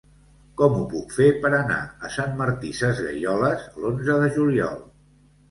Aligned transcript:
Com 0.59 0.77
ho 0.77 0.85
puc 0.93 1.11
fer 1.17 1.27
per 1.43 1.51
anar 1.57 1.77
a 2.07 2.09
Sant 2.15 2.33
Martí 2.41 2.73
Sesgueioles 2.79 3.69
l'onze 3.85 4.19
de 4.25 4.33
juliol? 4.41 4.83